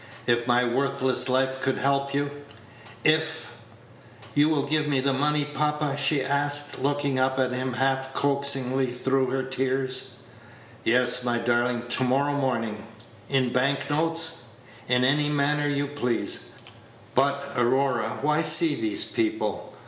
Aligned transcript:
If 0.25 0.47
my 0.47 0.63
worthless 0.67 1.29
life 1.29 1.61
could 1.61 1.77
help 1.77 2.11
you; 2.11 2.31
if" 3.03 3.03
Page 3.03 3.19
98 4.33 4.33
"You 4.33 4.49
will 4.49 4.65
give 4.65 4.87
me 4.87 4.99
the 4.99 5.13
money, 5.13 5.45
papa?" 5.53 5.95
she 5.95 6.23
asked, 6.23 6.79
looking 6.79 7.19
up 7.19 7.37
at 7.37 7.51
him 7.51 7.73
half 7.73 8.11
coaxingly 8.15 8.87
through 8.91 9.27
her 9.29 9.43
tears. 9.43 10.21
"Yes, 10.83 11.23
my 11.23 11.37
darling, 11.37 11.83
to 11.89 12.03
morrow 12.03 12.33
morning." 12.33 12.81
"In 13.29 13.53
bank 13.53 13.91
notes?" 13.91 14.45
"In 14.87 15.03
any 15.03 15.29
manner 15.29 15.67
you 15.67 15.85
please. 15.85 16.53
But, 17.13 17.53
Aurora, 17.55 18.17
why 18.23 18.41
see 18.41 18.73
these 18.73 19.05
people? 19.05 19.71